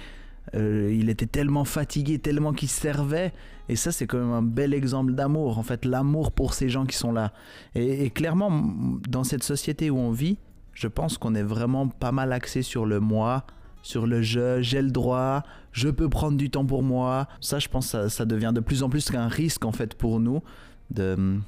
euh, 0.54 0.94
il 0.94 1.10
était 1.10 1.26
tellement 1.26 1.64
fatigué, 1.64 2.18
tellement 2.18 2.52
qu'il 2.52 2.68
servait. 2.68 3.32
Et 3.68 3.76
ça, 3.76 3.92
c'est 3.92 4.06
quand 4.06 4.18
même 4.18 4.32
un 4.32 4.42
bel 4.42 4.74
exemple 4.74 5.12
d'amour, 5.12 5.58
en 5.58 5.62
fait, 5.62 5.84
l'amour 5.84 6.32
pour 6.32 6.54
ces 6.54 6.68
gens 6.68 6.86
qui 6.86 6.96
sont 6.96 7.12
là. 7.12 7.32
Et, 7.74 8.10
clairement, 8.10 8.62
dans 9.08 9.24
cette 9.24 9.42
société 9.42 9.90
où 9.90 9.98
on 9.98 10.12
vit, 10.12 10.38
je 10.72 10.88
pense 10.88 11.18
qu'on 11.18 11.34
est 11.34 11.42
vraiment 11.42 11.88
pas 11.88 12.12
mal 12.12 12.32
axé 12.32 12.62
sur 12.62 12.86
le 12.86 13.00
moi, 13.00 13.44
sur 13.82 14.06
le 14.06 14.22
je, 14.22 14.60
j'ai 14.62 14.82
le 14.82 14.90
droit, 14.90 15.42
je 15.72 15.88
peux 15.88 16.08
prendre 16.08 16.36
du 16.36 16.50
temps 16.50 16.66
pour 16.66 16.82
moi. 16.82 17.28
Ça, 17.40 17.58
je 17.58 17.68
pense, 17.68 17.88
ça, 17.88 18.08
ça 18.08 18.24
devient 18.24 18.52
de 18.54 18.60
plus 18.60 18.82
en 18.82 18.88
plus 18.88 19.10
qu'un 19.10 19.28
risque 19.28 19.64
en 19.64 19.72
fait 19.72 19.94
pour 19.94 20.20
nous 20.20 20.42
de, 20.90 21.38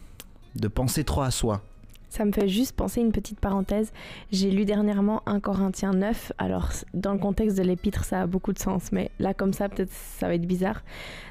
de 0.56 0.68
penser 0.68 1.04
trop 1.04 1.22
à 1.22 1.30
soi. 1.30 1.62
Ça 2.08 2.24
me 2.24 2.32
fait 2.32 2.48
juste 2.48 2.74
penser 2.74 3.00
une 3.00 3.12
petite 3.12 3.38
parenthèse. 3.38 3.92
J'ai 4.32 4.50
lu 4.50 4.64
dernièrement 4.64 5.22
1 5.26 5.40
Corinthiens 5.40 5.92
9. 5.92 6.32
Alors, 6.38 6.70
dans 6.94 7.12
le 7.12 7.18
contexte 7.18 7.56
de 7.58 7.62
l'épître, 7.62 8.04
ça 8.04 8.22
a 8.22 8.26
beaucoup 8.26 8.52
de 8.52 8.58
sens, 8.58 8.92
mais 8.92 9.10
là, 9.18 9.34
comme 9.34 9.52
ça, 9.52 9.68
peut-être 9.68 9.92
ça 9.92 10.28
va 10.28 10.34
être 10.34 10.46
bizarre. 10.46 10.82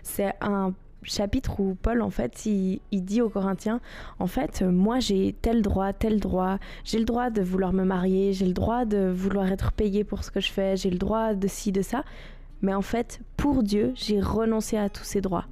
C'est 0.03 0.33
un 0.41 0.73
chapitre 1.03 1.59
où 1.59 1.75
Paul, 1.81 2.01
en 2.01 2.09
fait, 2.09 2.45
il, 2.45 2.79
il 2.91 3.03
dit 3.03 3.21
aux 3.21 3.29
Corinthiens 3.29 3.79
En 4.19 4.27
fait, 4.27 4.61
moi, 4.61 4.99
j'ai 4.99 5.35
tel 5.41 5.61
droit, 5.61 5.93
tel 5.93 6.19
droit. 6.19 6.59
J'ai 6.83 6.99
le 6.99 7.05
droit 7.05 7.29
de 7.29 7.41
vouloir 7.41 7.73
me 7.73 7.83
marier, 7.83 8.33
j'ai 8.33 8.45
le 8.45 8.53
droit 8.53 8.85
de 8.85 9.09
vouloir 9.09 9.51
être 9.51 9.71
payé 9.71 10.03
pour 10.03 10.23
ce 10.23 10.31
que 10.31 10.39
je 10.39 10.51
fais, 10.51 10.77
j'ai 10.77 10.89
le 10.89 10.97
droit 10.97 11.33
de 11.33 11.47
ci, 11.47 11.71
de 11.71 11.81
ça. 11.81 12.03
Mais 12.61 12.73
en 12.73 12.81
fait, 12.81 13.19
pour 13.35 13.63
Dieu, 13.63 13.93
j'ai 13.95 14.19
renoncé 14.19 14.77
à 14.77 14.89
tous 14.89 15.03
ces 15.03 15.21
droits. 15.21 15.45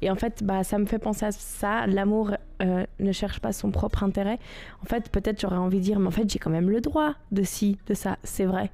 Et 0.00 0.10
en 0.10 0.14
fait, 0.14 0.44
bah, 0.44 0.62
ça 0.64 0.78
me 0.78 0.86
fait 0.86 0.98
penser 0.98 1.26
à 1.26 1.32
ça. 1.32 1.86
L'amour 1.86 2.32
euh, 2.62 2.84
ne 3.00 3.12
cherche 3.12 3.40
pas 3.40 3.52
son 3.52 3.70
propre 3.70 4.04
intérêt. 4.04 4.38
En 4.82 4.86
fait, 4.86 5.10
peut-être 5.10 5.40
j'aurais 5.40 5.56
envie 5.56 5.78
de 5.78 5.84
dire, 5.84 5.98
mais 5.98 6.06
en 6.06 6.12
fait, 6.12 6.30
j'ai 6.30 6.38
quand 6.38 6.50
même 6.50 6.70
le 6.70 6.80
droit 6.80 7.14
de 7.32 7.42
ci, 7.42 7.78
de 7.86 7.94
ça. 7.94 8.18
C'est 8.22 8.44
vrai. 8.44 8.70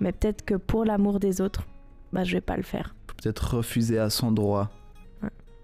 Mais 0.00 0.12
peut-être 0.12 0.44
que 0.44 0.54
pour 0.54 0.84
l'amour 0.84 1.18
des 1.18 1.40
autres, 1.40 1.66
bah, 2.12 2.24
je 2.24 2.34
vais 2.34 2.40
pas 2.40 2.56
le 2.56 2.62
faire. 2.62 2.94
Peut-être 3.16 3.56
refuser 3.56 3.98
à 3.98 4.10
son 4.10 4.30
droit 4.30 4.70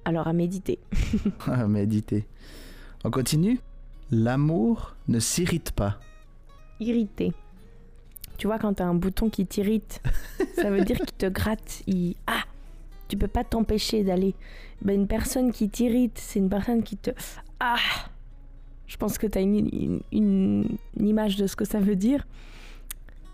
Alors 0.04 0.26
à 0.26 0.32
méditer. 0.32 0.80
à 1.46 1.66
méditer. 1.68 2.26
On 3.04 3.10
continue 3.10 3.60
L'amour 4.10 4.96
ne 5.08 5.18
s'irrite 5.18 5.72
pas. 5.72 5.98
Irrité. 6.80 7.32
Tu 8.36 8.48
vois, 8.48 8.58
quand 8.58 8.74
t'as 8.74 8.84
un 8.84 8.94
bouton 8.94 9.30
qui 9.30 9.46
t'irrite, 9.46 10.02
ça 10.56 10.70
veut 10.70 10.84
dire 10.84 10.98
qu'il 10.98 11.16
te 11.16 11.26
gratte. 11.26 11.82
Il... 11.86 12.16
Ah 12.26 12.42
Tu 13.08 13.16
peux 13.16 13.28
pas 13.28 13.44
t'empêcher 13.44 14.02
d'aller. 14.02 14.34
Ben, 14.82 14.94
une 14.94 15.06
personne 15.06 15.52
qui 15.52 15.68
t'irrite, 15.68 16.18
c'est 16.18 16.38
une 16.38 16.48
personne 16.48 16.82
qui 16.82 16.96
te. 16.96 17.10
Ah 17.60 17.76
Je 18.86 18.96
pense 18.96 19.18
que 19.18 19.26
t'as 19.26 19.40
une, 19.40 19.56
une, 19.56 20.00
une, 20.12 20.78
une 20.98 21.06
image 21.06 21.36
de 21.36 21.46
ce 21.46 21.56
que 21.56 21.64
ça 21.64 21.80
veut 21.80 21.96
dire. 21.96 22.26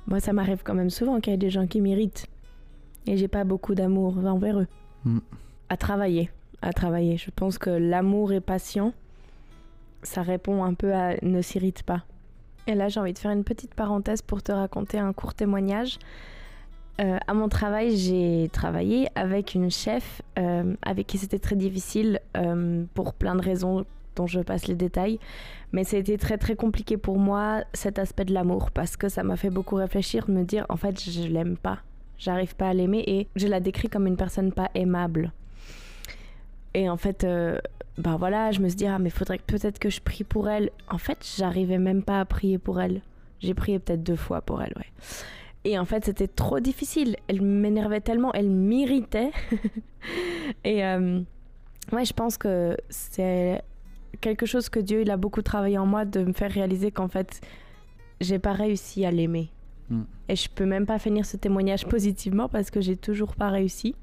Moi, 0.06 0.20
ça 0.20 0.32
m'arrive 0.32 0.62
quand 0.64 0.74
même 0.74 0.90
souvent 0.90 1.20
qu'il 1.20 1.32
y 1.32 1.34
ait 1.34 1.38
des 1.38 1.50
gens 1.50 1.66
qui 1.66 1.80
m'irritent. 1.80 2.26
Et 3.06 3.16
j'ai 3.16 3.28
pas 3.28 3.44
beaucoup 3.44 3.74
d'amour 3.74 4.18
envers 4.18 4.58
eux. 4.60 4.66
Mm. 5.04 5.18
À 5.68 5.76
travailler. 5.76 6.30
À 6.62 6.72
travailler. 6.72 7.16
Je 7.16 7.30
pense 7.30 7.58
que 7.58 7.70
l'amour 7.70 8.32
est 8.32 8.40
patient. 8.40 8.92
Ça 10.02 10.22
répond 10.22 10.64
un 10.64 10.74
peu 10.74 10.94
à 10.94 11.14
ne 11.22 11.40
s'irrite 11.42 11.82
pas. 11.82 12.04
Et 12.66 12.74
là, 12.74 12.88
j'ai 12.88 13.00
envie 13.00 13.12
de 13.12 13.18
faire 13.18 13.30
une 13.30 13.44
petite 13.44 13.74
parenthèse 13.74 14.22
pour 14.22 14.42
te 14.42 14.52
raconter 14.52 14.98
un 14.98 15.12
court 15.12 15.34
témoignage. 15.34 15.98
Euh, 17.00 17.18
à 17.26 17.34
mon 17.34 17.48
travail, 17.48 17.96
j'ai 17.96 18.50
travaillé 18.52 19.08
avec 19.14 19.54
une 19.54 19.70
chef 19.70 20.20
euh, 20.38 20.74
avec 20.82 21.06
qui 21.06 21.18
c'était 21.18 21.38
très 21.38 21.56
difficile 21.56 22.20
euh, 22.36 22.84
pour 22.94 23.14
plein 23.14 23.34
de 23.34 23.42
raisons 23.42 23.86
dont 24.16 24.26
je 24.26 24.40
passe 24.40 24.66
les 24.66 24.74
détails. 24.74 25.18
Mais 25.72 25.84
c'était 25.84 26.18
très 26.18 26.36
très 26.36 26.56
compliqué 26.56 26.96
pour 26.96 27.18
moi 27.18 27.62
cet 27.72 27.98
aspect 27.98 28.24
de 28.24 28.34
l'amour 28.34 28.70
parce 28.70 28.96
que 28.96 29.08
ça 29.08 29.22
m'a 29.22 29.36
fait 29.36 29.50
beaucoup 29.50 29.76
réfléchir, 29.76 30.28
me 30.28 30.42
dire 30.42 30.66
en 30.68 30.76
fait 30.76 31.00
je 31.00 31.22
l'aime 31.28 31.56
pas, 31.56 31.78
j'arrive 32.18 32.54
pas 32.56 32.68
à 32.68 32.74
l'aimer 32.74 33.04
et 33.06 33.28
je 33.36 33.46
la 33.46 33.60
décris 33.60 33.88
comme 33.88 34.06
une 34.06 34.16
personne 34.16 34.52
pas 34.52 34.70
aimable. 34.74 35.32
Et 36.74 36.90
en 36.90 36.96
fait, 36.96 37.24
ben 37.98 38.16
voilà, 38.16 38.52
je 38.52 38.60
me 38.60 38.68
suis 38.68 38.76
dit, 38.76 38.86
ah, 38.86 39.00
mais 39.00 39.10
faudrait 39.10 39.38
peut-être 39.38 39.80
que 39.80 39.90
je 39.90 40.00
prie 40.00 40.22
pour 40.22 40.48
elle. 40.48 40.70
En 40.88 40.98
fait, 40.98 41.18
j'arrivais 41.36 41.78
même 41.78 42.02
pas 42.02 42.20
à 42.20 42.24
prier 42.24 42.58
pour 42.58 42.80
elle. 42.80 43.02
J'ai 43.40 43.54
prié 43.54 43.80
peut-être 43.80 44.04
deux 44.04 44.16
fois 44.16 44.40
pour 44.40 44.62
elle, 44.62 44.72
ouais. 44.76 44.86
Et 45.64 45.78
en 45.78 45.84
fait, 45.84 46.04
c'était 46.06 46.28
trop 46.28 46.60
difficile. 46.60 47.16
Elle 47.28 47.42
m'énervait 47.42 48.00
tellement, 48.00 48.32
elle 48.32 48.48
m'irritait. 48.48 49.30
et 50.64 50.84
euh, 50.84 51.20
ouais, 51.92 52.04
je 52.04 52.12
pense 52.12 52.38
que 52.38 52.76
c'est 52.88 53.62
quelque 54.20 54.46
chose 54.46 54.68
que 54.68 54.80
Dieu, 54.80 55.02
il 55.02 55.10
a 55.10 55.16
beaucoup 55.16 55.42
travaillé 55.42 55.78
en 55.78 55.86
moi 55.86 56.04
de 56.04 56.24
me 56.24 56.32
faire 56.32 56.50
réaliser 56.50 56.90
qu'en 56.90 57.08
fait, 57.08 57.40
j'ai 58.20 58.38
pas 58.38 58.52
réussi 58.52 59.04
à 59.04 59.10
l'aimer. 59.10 59.50
Mm. 59.90 60.02
Et 60.28 60.36
je 60.36 60.48
peux 60.48 60.64
même 60.64 60.86
pas 60.86 60.98
finir 60.98 61.26
ce 61.26 61.36
témoignage 61.36 61.86
positivement 61.86 62.48
parce 62.48 62.70
que 62.70 62.80
j'ai 62.80 62.96
toujours 62.96 63.34
pas 63.36 63.50
réussi. 63.50 63.94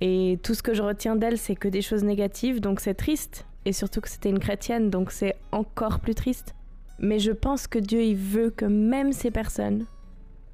Et 0.00 0.38
tout 0.42 0.54
ce 0.54 0.62
que 0.62 0.74
je 0.74 0.82
retiens 0.82 1.16
d'elle, 1.16 1.38
c'est 1.38 1.56
que 1.56 1.68
des 1.68 1.82
choses 1.82 2.04
négatives, 2.04 2.60
donc 2.60 2.80
c'est 2.80 2.94
triste. 2.94 3.46
Et 3.64 3.72
surtout 3.72 4.00
que 4.00 4.08
c'était 4.08 4.30
une 4.30 4.38
chrétienne, 4.38 4.88
donc 4.88 5.10
c'est 5.10 5.34
encore 5.52 6.00
plus 6.00 6.14
triste. 6.14 6.54
Mais 7.00 7.18
je 7.18 7.32
pense 7.32 7.66
que 7.66 7.78
Dieu, 7.78 8.02
il 8.02 8.16
veut 8.16 8.50
que 8.50 8.64
même 8.64 9.12
ces 9.12 9.30
personnes, 9.30 9.86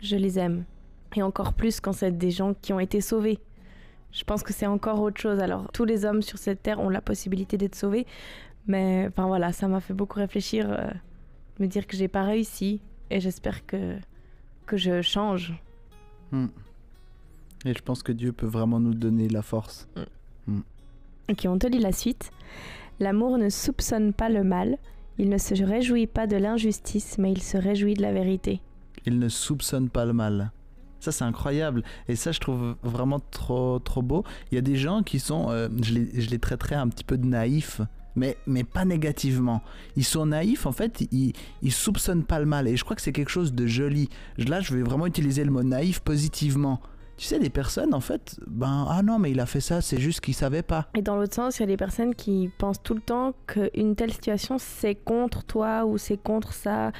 je 0.04 0.16
les 0.16 0.38
aime. 0.38 0.64
Et 1.16 1.22
encore 1.22 1.54
plus 1.54 1.80
quand 1.80 1.92
c'est 1.92 2.16
des 2.16 2.30
gens 2.30 2.54
qui 2.54 2.72
ont 2.72 2.80
été 2.80 3.00
sauvés. 3.00 3.38
Je 4.12 4.24
pense 4.24 4.42
que 4.42 4.52
c'est 4.52 4.66
encore 4.66 5.00
autre 5.00 5.20
chose. 5.20 5.40
Alors, 5.40 5.70
tous 5.72 5.84
les 5.84 6.04
hommes 6.04 6.22
sur 6.22 6.38
cette 6.38 6.62
terre 6.62 6.80
ont 6.80 6.88
la 6.88 7.00
possibilité 7.00 7.56
d'être 7.56 7.74
sauvés. 7.74 8.06
Mais, 8.66 9.06
enfin 9.08 9.26
voilà, 9.26 9.52
ça 9.52 9.68
m'a 9.68 9.80
fait 9.80 9.94
beaucoup 9.94 10.18
réfléchir, 10.18 10.70
euh, 10.70 10.88
me 11.58 11.66
dire 11.66 11.86
que 11.86 11.96
j'ai 11.96 12.08
pas 12.08 12.22
réussi. 12.22 12.80
Et 13.10 13.20
j'espère 13.20 13.66
que, 13.66 13.96
que 14.66 14.76
je 14.76 15.02
change. 15.02 15.52
Mm. 16.30 16.46
Et 17.66 17.74
je 17.74 17.82
pense 17.82 18.02
que 18.02 18.12
Dieu 18.12 18.32
peut 18.32 18.46
vraiment 18.46 18.80
nous 18.80 18.94
donner 18.94 19.28
la 19.28 19.42
force. 19.42 19.88
Ok, 21.30 21.46
on 21.46 21.58
te 21.58 21.66
lit 21.66 21.78
la 21.78 21.92
suite. 21.92 22.30
L'amour 23.00 23.38
ne 23.38 23.48
soupçonne 23.48 24.12
pas 24.12 24.28
le 24.28 24.44
mal, 24.44 24.76
il 25.18 25.30
ne 25.30 25.38
se 25.38 25.54
réjouit 25.62 26.06
pas 26.06 26.26
de 26.26 26.36
l'injustice, 26.36 27.16
mais 27.18 27.32
il 27.32 27.42
se 27.42 27.56
réjouit 27.56 27.94
de 27.94 28.02
la 28.02 28.12
vérité. 28.12 28.60
Il 29.06 29.18
ne 29.18 29.28
soupçonne 29.28 29.88
pas 29.88 30.04
le 30.04 30.12
mal. 30.12 30.52
Ça, 31.00 31.12
c'est 31.12 31.24
incroyable. 31.24 31.82
Et 32.08 32.16
ça, 32.16 32.32
je 32.32 32.40
trouve 32.40 32.76
vraiment 32.82 33.20
trop, 33.20 33.78
trop 33.78 34.00
beau. 34.00 34.24
Il 34.50 34.54
y 34.54 34.58
a 34.58 34.62
des 34.62 34.76
gens 34.76 35.02
qui 35.02 35.20
sont, 35.20 35.50
euh, 35.50 35.68
je, 35.82 35.92
les, 35.92 36.20
je 36.20 36.30
les 36.30 36.38
traiterais 36.38 36.76
un 36.76 36.88
petit 36.88 37.04
peu 37.04 37.18
de 37.18 37.26
naïfs, 37.26 37.82
mais, 38.16 38.38
mais 38.46 38.64
pas 38.64 38.86
négativement. 38.86 39.62
Ils 39.96 40.04
sont 40.04 40.24
naïfs, 40.26 40.64
en 40.64 40.72
fait, 40.72 41.06
ils, 41.12 41.34
ils 41.60 41.72
soupçonnent 41.72 42.24
pas 42.24 42.38
le 42.38 42.46
mal. 42.46 42.68
Et 42.68 42.76
je 42.76 42.84
crois 42.84 42.96
que 42.96 43.02
c'est 43.02 43.12
quelque 43.12 43.30
chose 43.30 43.52
de 43.52 43.66
joli. 43.66 44.08
Là, 44.38 44.60
je 44.60 44.74
vais 44.74 44.82
vraiment 44.82 45.06
utiliser 45.06 45.44
le 45.44 45.50
mot 45.50 45.62
naïf 45.62 46.00
positivement. 46.00 46.80
Tu 47.16 47.26
sais, 47.26 47.38
des 47.38 47.50
personnes, 47.50 47.94
en 47.94 48.00
fait, 48.00 48.40
ben, 48.46 48.86
ah 48.88 49.02
non, 49.02 49.18
mais 49.20 49.30
il 49.30 49.38
a 49.38 49.46
fait 49.46 49.60
ça, 49.60 49.80
c'est 49.80 50.00
juste 50.00 50.20
qu'il 50.20 50.34
savait 50.34 50.62
pas. 50.62 50.88
Et 50.96 51.02
dans 51.02 51.16
l'autre 51.16 51.34
sens, 51.34 51.58
il 51.58 51.60
y 51.60 51.64
a 51.64 51.66
des 51.66 51.76
personnes 51.76 52.14
qui 52.14 52.50
pensent 52.58 52.82
tout 52.82 52.94
le 52.94 53.00
temps 53.00 53.34
qu'une 53.46 53.94
telle 53.94 54.12
situation, 54.12 54.56
c'est 54.58 54.96
contre 54.96 55.44
toi 55.44 55.84
ou 55.84 55.96
c'est 55.96 56.16
contre 56.16 56.52
ça. 56.52 56.90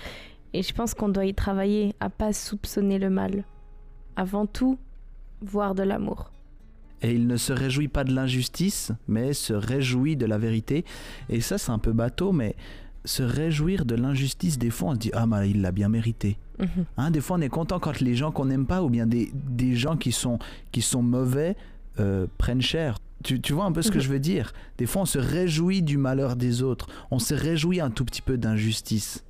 Et 0.55 0.63
je 0.63 0.73
pense 0.73 0.95
qu'on 0.95 1.09
doit 1.09 1.27
y 1.27 1.35
travailler 1.35 1.95
à 2.01 2.09
pas 2.09 2.33
soupçonner 2.33 2.99
le 2.99 3.11
mal. 3.11 3.45
Avant 4.17 4.47
tout, 4.47 4.79
voir 5.43 5.75
de 5.75 5.83
l'amour. 5.83 6.31
Et 7.03 7.13
il 7.13 7.27
ne 7.27 7.37
se 7.37 7.53
réjouit 7.53 7.89
pas 7.89 8.05
de 8.05 8.15
l'injustice, 8.15 8.93
mais 9.09 9.33
se 9.35 9.53
réjouit 9.53 10.17
de 10.17 10.25
la 10.27 10.39
vérité. 10.39 10.85
Et 11.29 11.41
ça, 11.41 11.59
c'est 11.59 11.73
un 11.73 11.79
peu 11.79 11.93
bateau, 11.93 12.33
mais 12.33 12.55
se 13.05 13.23
réjouir 13.23 13.85
de 13.85 13.95
l'injustice, 13.97 14.57
des 14.57 14.71
fois, 14.71 14.91
on 14.91 14.95
se 14.95 14.99
dit 15.01 15.11
Ah, 15.13 15.27
mais 15.27 15.51
il 15.51 15.61
l'a 15.61 15.73
bien 15.73 15.89
mérité. 15.89 16.39
Mhm. 16.61 16.69
Hein, 16.97 17.11
des 17.11 17.21
fois, 17.21 17.37
on 17.37 17.41
est 17.41 17.49
content 17.49 17.81
quand 17.81 18.01
les 18.01 18.15
gens 18.15 18.31
qu'on 18.31 18.47
n'aime 18.47 18.65
pas 18.67 18.83
ou 18.83 18.89
bien 18.89 19.07
des, 19.07 19.31
des 19.35 19.75
gens 19.75 19.97
qui 19.97 20.13
sont, 20.13 20.39
qui 20.71 20.81
sont 20.83 21.03
mauvais 21.03 21.57
euh, 21.99 22.27
prennent 22.39 22.63
cher. 22.63 22.99
Tu, 23.25 23.41
tu 23.41 23.53
vois 23.55 23.65
un 23.65 23.73
peu 23.73 23.83
ce 23.83 23.91
que 23.91 23.97
Mhm. 23.99 24.03
je 24.05 24.09
veux 24.09 24.21
dire? 24.21 24.53
Des 24.79 24.87
fois, 24.87 25.03
on 25.03 25.07
se 25.07 25.19
réjouit 25.19 25.83
du 25.83 25.99
malheur 25.99 26.37
des 26.37 26.63
autres. 26.63 26.87
On 27.11 27.19
se 27.19 27.35
réjouit 27.35 27.81
un 27.81 27.91
tout 27.91 28.05
petit 28.05 28.23
peu 28.23 28.39
d'injustice. 28.39 29.25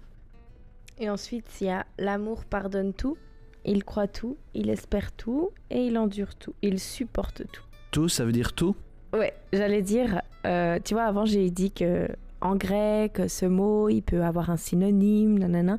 Et 0.98 1.10
ensuite, 1.10 1.46
il 1.60 1.66
y 1.66 1.70
a 1.70 1.86
l'amour 1.98 2.44
pardonne 2.44 2.92
tout, 2.92 3.16
il 3.64 3.84
croit 3.84 4.06
tout, 4.06 4.36
il 4.54 4.70
espère 4.70 5.12
tout 5.12 5.50
et 5.70 5.86
il 5.86 5.98
endure 5.98 6.34
tout, 6.36 6.54
il 6.62 6.78
supporte 6.78 7.42
tout. 7.50 7.64
Tout, 7.90 8.08
ça 8.08 8.24
veut 8.24 8.32
dire 8.32 8.52
tout? 8.52 8.76
Ouais, 9.12 9.34
j'allais 9.52 9.82
dire, 9.82 10.22
euh, 10.46 10.78
tu 10.84 10.94
vois, 10.94 11.04
avant 11.04 11.24
j'ai 11.24 11.50
dit 11.50 11.70
que 11.70 12.08
en 12.40 12.56
grec, 12.56 13.22
ce 13.28 13.46
mot, 13.46 13.88
il 13.88 14.02
peut 14.02 14.22
avoir 14.22 14.50
un 14.50 14.56
synonyme, 14.56 15.38
nanana. 15.38 15.78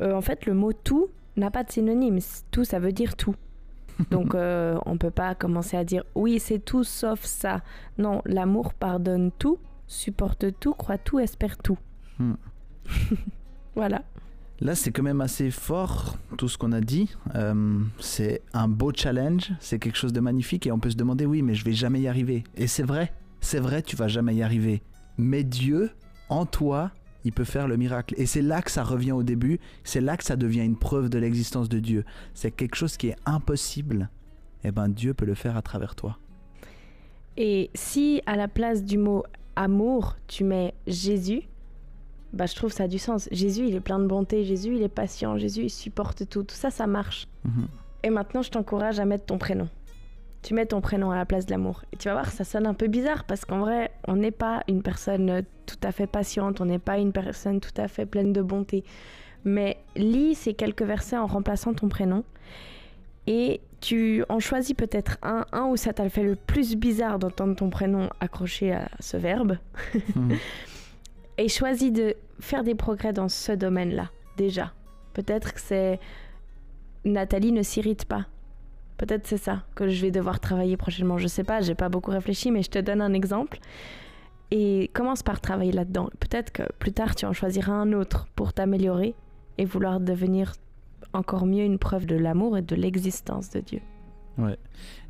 Euh, 0.00 0.12
en 0.12 0.20
fait, 0.20 0.44
le 0.44 0.54
mot 0.54 0.72
tout 0.72 1.08
n'a 1.36 1.50
pas 1.50 1.62
de 1.62 1.70
synonyme. 1.70 2.18
Tout, 2.50 2.64
ça 2.64 2.80
veut 2.80 2.92
dire 2.92 3.16
tout. 3.16 3.36
Donc, 4.10 4.34
euh, 4.34 4.78
on 4.86 4.98
peut 4.98 5.10
pas 5.10 5.34
commencer 5.34 5.76
à 5.76 5.84
dire 5.84 6.04
oui, 6.14 6.40
c'est 6.40 6.58
tout 6.58 6.84
sauf 6.84 7.22
ça. 7.22 7.60
Non, 7.96 8.22
l'amour 8.24 8.74
pardonne 8.74 9.30
tout, 9.38 9.58
supporte 9.86 10.58
tout, 10.58 10.74
croit 10.74 10.98
tout, 10.98 11.20
espère 11.20 11.58
tout. 11.58 11.78
Hmm. 12.18 12.34
voilà. 13.76 14.02
Là, 14.62 14.74
c'est 14.74 14.90
quand 14.90 15.02
même 15.02 15.22
assez 15.22 15.50
fort, 15.50 16.16
tout 16.36 16.48
ce 16.48 16.58
qu'on 16.58 16.72
a 16.72 16.82
dit. 16.82 17.16
Euh, 17.34 17.78
c'est 17.98 18.42
un 18.52 18.68
beau 18.68 18.92
challenge, 18.94 19.52
c'est 19.58 19.78
quelque 19.78 19.96
chose 19.96 20.12
de 20.12 20.20
magnifique 20.20 20.66
et 20.66 20.72
on 20.72 20.78
peut 20.78 20.90
se 20.90 20.96
demander, 20.96 21.24
oui, 21.24 21.40
mais 21.40 21.54
je 21.54 21.64
vais 21.64 21.72
jamais 21.72 22.00
y 22.00 22.08
arriver. 22.08 22.44
Et 22.56 22.66
c'est 22.66 22.82
vrai, 22.82 23.12
c'est 23.40 23.58
vrai, 23.58 23.82
tu 23.82 23.96
vas 23.96 24.08
jamais 24.08 24.34
y 24.34 24.42
arriver. 24.42 24.82
Mais 25.16 25.44
Dieu, 25.44 25.90
en 26.28 26.44
toi, 26.44 26.90
il 27.24 27.32
peut 27.32 27.44
faire 27.44 27.68
le 27.68 27.78
miracle. 27.78 28.14
Et 28.18 28.26
c'est 28.26 28.42
là 28.42 28.60
que 28.60 28.70
ça 28.70 28.84
revient 28.84 29.12
au 29.12 29.22
début, 29.22 29.60
c'est 29.82 30.02
là 30.02 30.18
que 30.18 30.24
ça 30.24 30.36
devient 30.36 30.64
une 30.64 30.76
preuve 30.76 31.08
de 31.08 31.18
l'existence 31.18 31.70
de 31.70 31.78
Dieu. 31.78 32.04
C'est 32.34 32.50
quelque 32.50 32.74
chose 32.74 32.98
qui 32.98 33.08
est 33.08 33.16
impossible. 33.24 34.10
Eh 34.64 34.72
ben, 34.72 34.88
Dieu 34.88 35.14
peut 35.14 35.24
le 35.24 35.34
faire 35.34 35.56
à 35.56 35.62
travers 35.62 35.94
toi. 35.94 36.18
Et 37.38 37.70
si 37.74 38.20
à 38.26 38.36
la 38.36 38.48
place 38.48 38.84
du 38.84 38.98
mot 38.98 39.24
amour, 39.56 40.16
tu 40.26 40.44
mets 40.44 40.74
Jésus, 40.86 41.42
bah 42.32 42.46
je 42.46 42.54
trouve 42.54 42.72
ça 42.72 42.84
a 42.84 42.88
du 42.88 42.98
sens. 42.98 43.28
Jésus, 43.32 43.66
il 43.66 43.74
est 43.74 43.80
plein 43.80 43.98
de 43.98 44.06
bonté, 44.06 44.44
Jésus, 44.44 44.76
il 44.76 44.82
est 44.82 44.88
patient, 44.88 45.36
Jésus, 45.36 45.62
il 45.62 45.70
supporte 45.70 46.28
tout. 46.28 46.42
Tout 46.44 46.54
ça, 46.54 46.70
ça 46.70 46.86
marche. 46.86 47.26
Mhm. 47.44 47.68
Et 48.02 48.10
maintenant, 48.10 48.42
je 48.42 48.50
t'encourage 48.50 49.00
à 49.00 49.04
mettre 49.04 49.26
ton 49.26 49.38
prénom. 49.38 49.68
Tu 50.42 50.54
mets 50.54 50.66
ton 50.66 50.80
prénom 50.80 51.10
à 51.10 51.16
la 51.16 51.26
place 51.26 51.44
de 51.44 51.50
l'amour. 51.50 51.82
Et 51.92 51.96
tu 51.96 52.08
vas 52.08 52.14
voir, 52.14 52.30
ça 52.30 52.44
sonne 52.44 52.66
un 52.66 52.72
peu 52.74 52.86
bizarre 52.86 53.24
parce 53.24 53.44
qu'en 53.44 53.58
vrai, 53.58 53.90
on 54.08 54.16
n'est 54.16 54.30
pas 54.30 54.62
une 54.68 54.82
personne 54.82 55.28
euh, 55.28 55.42
tout 55.66 55.76
à 55.82 55.92
fait 55.92 56.06
patiente, 56.06 56.60
on 56.60 56.64
n'est 56.64 56.78
pas 56.78 56.98
une 56.98 57.12
personne 57.12 57.60
tout 57.60 57.74
à 57.76 57.88
fait 57.88 58.06
pleine 58.06 58.32
de 58.32 58.40
bonté. 58.40 58.84
Mais 59.44 59.78
lis 59.96 60.34
ces 60.34 60.54
quelques 60.54 60.82
versets 60.82 61.18
en 61.18 61.26
remplaçant 61.26 61.74
ton 61.74 61.88
prénom. 61.88 62.24
Et 63.26 63.60
tu 63.80 64.24
en 64.28 64.40
choisis 64.40 64.74
peut-être 64.74 65.18
un, 65.22 65.44
un 65.52 65.66
où 65.66 65.76
ça 65.76 65.92
t'a 65.92 66.08
fait 66.08 66.22
le 66.22 66.36
plus 66.36 66.74
bizarre 66.76 67.18
d'entendre 67.18 67.54
ton 67.54 67.70
prénom 67.70 68.08
accroché 68.20 68.72
à 68.72 68.88
ce 69.00 69.16
verbe. 69.16 69.58
Mhm. 70.14 70.36
Et 71.40 71.48
choisis 71.48 71.90
de 71.90 72.16
faire 72.38 72.62
des 72.64 72.74
progrès 72.74 73.14
dans 73.14 73.30
ce 73.30 73.52
domaine-là, 73.52 74.10
déjà. 74.36 74.74
Peut-être 75.14 75.54
que 75.54 75.60
c'est 75.60 75.98
Nathalie 77.06 77.50
ne 77.50 77.62
s'irrite 77.62 78.04
pas. 78.04 78.26
Peut-être 78.98 79.26
c'est 79.26 79.38
ça 79.38 79.64
que 79.74 79.88
je 79.88 80.02
vais 80.02 80.10
devoir 80.10 80.38
travailler 80.38 80.76
prochainement. 80.76 81.16
Je 81.16 81.28
sais 81.28 81.42
pas, 81.42 81.62
j'ai 81.62 81.74
pas 81.74 81.88
beaucoup 81.88 82.10
réfléchi, 82.10 82.50
mais 82.50 82.62
je 82.62 82.68
te 82.68 82.78
donne 82.78 83.00
un 83.00 83.14
exemple. 83.14 83.58
Et 84.50 84.90
commence 84.92 85.22
par 85.22 85.40
travailler 85.40 85.72
là-dedans. 85.72 86.10
Peut-être 86.20 86.52
que 86.52 86.64
plus 86.78 86.92
tard 86.92 87.14
tu 87.14 87.24
en 87.24 87.32
choisiras 87.32 87.72
un 87.72 87.94
autre 87.94 88.28
pour 88.36 88.52
t'améliorer 88.52 89.14
et 89.56 89.64
vouloir 89.64 89.98
devenir 89.98 90.52
encore 91.14 91.46
mieux 91.46 91.64
une 91.64 91.78
preuve 91.78 92.04
de 92.04 92.16
l'amour 92.16 92.58
et 92.58 92.62
de 92.62 92.76
l'existence 92.76 93.48
de 93.48 93.60
Dieu. 93.60 93.80
Ouais. 94.36 94.58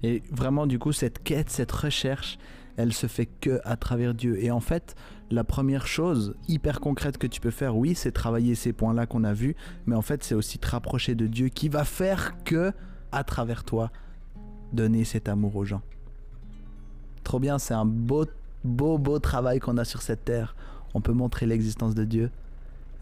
Et 0.05 0.23
vraiment, 0.31 0.69
du 0.69 0.79
coup, 0.79 0.93
cette 0.93 1.25
quête, 1.25 1.51
cette 1.51 1.73
recherche, 1.73 2.39
elle 2.77 2.93
se 2.93 3.09
fait 3.09 3.27
que 3.27 3.61
à 3.65 3.77
travers 3.77 4.15
Dieu. 4.15 4.41
Et 4.41 4.53
en 4.53 4.61
fait, 4.61 4.95
la 5.31 5.45
première 5.45 5.87
chose 5.87 6.35
hyper 6.49 6.81
concrète 6.81 7.19
que 7.19 7.27
tu 7.27 7.41
peux 7.41 7.51
faire, 7.51 7.77
oui, 7.77 7.95
c'est 7.95 8.13
travailler 8.13 8.55
ces 8.55 8.73
points-là 8.73 9.07
qu'on 9.07 9.25
a 9.25 9.33
vus, 9.33 9.55
mais 9.87 9.95
en 9.95 10.03
fait, 10.03 10.25
c'est 10.25 10.35
aussi 10.35 10.59
te 10.59 10.69
rapprocher 10.69 11.15
de 11.15 11.27
Dieu 11.27 11.49
qui 11.49 11.69
va 11.69 11.85
faire 11.85 12.43
que, 12.45 12.73
à 13.13 13.25
travers 13.25 13.65
toi, 13.65 13.91
donner 14.73 15.05
cet 15.05 15.29
amour 15.29 15.57
aux 15.57 15.65
gens. 15.65 15.83
Trop 17.25 17.39
bien, 17.39 17.59
c'est 17.59 17.75
un 17.75 17.85
beau, 17.85 18.27
beau, 18.65 18.99
beau 18.99 19.19
travail 19.19 19.61
qu'on 19.61 19.79
a 19.79 19.85
sur 19.85 20.03
cette 20.03 20.25
terre. 20.25 20.57
On 20.95 21.01
peut 21.01 21.13
montrer 21.13 21.47
l'existence 21.47 21.95
de 21.95 22.05
Dieu. 22.05 22.31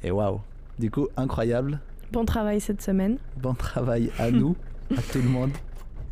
Et 0.02 0.10
waouh! 0.10 0.40
Du 0.78 0.90
coup, 0.90 1.08
incroyable. 1.16 1.80
Bon 2.12 2.24
travail 2.24 2.60
cette 2.60 2.82
semaine. 2.82 3.18
Bon 3.36 3.54
travail 3.54 4.10
à 4.18 4.30
nous, 4.30 4.56
à 4.96 5.02
tout 5.02 5.18
le 5.18 5.28
monde. 5.28 5.50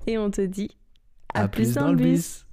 Et 0.06 0.18
on 0.18 0.30
te 0.30 0.40
dit 0.40 0.76
à, 1.34 1.48
plus, 1.48 1.74
dans, 1.74 1.90
le 1.90 1.96
bus. 1.96 2.45